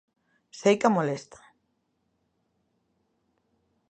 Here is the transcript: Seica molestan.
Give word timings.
Seica 0.59 0.89
molestan. 0.93 1.43